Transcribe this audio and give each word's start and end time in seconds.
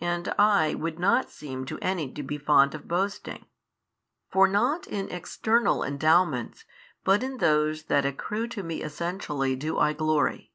And 0.00 0.32
I 0.38 0.74
would 0.74 0.98
not 0.98 1.28
seem 1.30 1.66
to 1.66 1.78
any 1.80 2.10
to 2.12 2.22
be 2.22 2.38
fond 2.38 2.74
of 2.74 2.88
boasting: 2.88 3.44
for 4.30 4.48
not 4.48 4.86
in 4.86 5.10
external 5.10 5.84
endowments 5.84 6.64
but 7.04 7.22
in 7.22 7.36
those 7.36 7.82
that 7.82 8.06
accrue 8.06 8.48
to 8.48 8.62
Me 8.62 8.80
Essentially 8.82 9.56
do 9.56 9.78
I 9.78 9.92
glory. 9.92 10.54